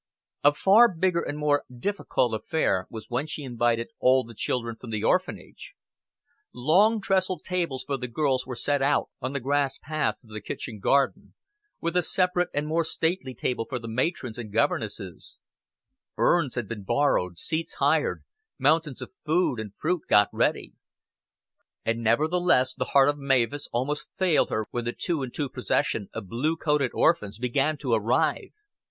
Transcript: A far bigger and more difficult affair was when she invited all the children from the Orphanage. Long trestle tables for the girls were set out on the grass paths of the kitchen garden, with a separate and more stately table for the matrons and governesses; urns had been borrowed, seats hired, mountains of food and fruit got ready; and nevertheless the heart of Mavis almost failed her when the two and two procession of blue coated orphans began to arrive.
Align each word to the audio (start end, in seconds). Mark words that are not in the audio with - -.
A 0.43 0.51
far 0.51 0.91
bigger 0.91 1.21
and 1.21 1.37
more 1.37 1.63
difficult 1.71 2.33
affair 2.33 2.87
was 2.89 3.05
when 3.09 3.27
she 3.27 3.43
invited 3.43 3.91
all 3.99 4.23
the 4.23 4.33
children 4.33 4.75
from 4.75 4.89
the 4.89 5.03
Orphanage. 5.03 5.75
Long 6.55 6.99
trestle 6.99 7.37
tables 7.37 7.83
for 7.85 7.97
the 7.97 8.07
girls 8.07 8.43
were 8.43 8.55
set 8.55 8.81
out 8.81 9.11
on 9.21 9.33
the 9.33 9.39
grass 9.39 9.77
paths 9.77 10.23
of 10.23 10.31
the 10.31 10.41
kitchen 10.41 10.79
garden, 10.79 11.35
with 11.79 11.95
a 11.95 12.01
separate 12.01 12.49
and 12.51 12.65
more 12.65 12.83
stately 12.83 13.35
table 13.35 13.63
for 13.69 13.77
the 13.77 13.87
matrons 13.87 14.39
and 14.39 14.51
governesses; 14.51 15.37
urns 16.17 16.55
had 16.55 16.67
been 16.67 16.81
borrowed, 16.81 17.37
seats 17.37 17.75
hired, 17.75 18.23
mountains 18.57 19.03
of 19.03 19.11
food 19.11 19.59
and 19.59 19.75
fruit 19.75 20.01
got 20.09 20.29
ready; 20.33 20.73
and 21.85 21.99
nevertheless 22.03 22.73
the 22.73 22.85
heart 22.85 23.07
of 23.07 23.19
Mavis 23.19 23.67
almost 23.71 24.07
failed 24.17 24.49
her 24.49 24.65
when 24.71 24.85
the 24.85 24.93
two 24.93 25.21
and 25.21 25.31
two 25.31 25.47
procession 25.47 26.09
of 26.11 26.27
blue 26.27 26.57
coated 26.57 26.89
orphans 26.95 27.37
began 27.37 27.77
to 27.77 27.93
arrive. 27.93 28.55